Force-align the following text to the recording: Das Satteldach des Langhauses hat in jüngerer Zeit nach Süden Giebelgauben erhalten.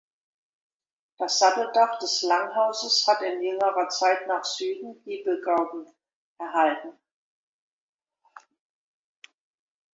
Das 1.19 1.37
Satteldach 1.37 1.99
des 1.99 2.23
Langhauses 2.23 3.05
hat 3.05 3.21
in 3.21 3.39
jüngerer 3.43 3.87
Zeit 3.89 4.25
nach 4.25 4.43
Süden 4.43 4.99
Giebelgauben 5.03 5.85
erhalten. 6.39 6.97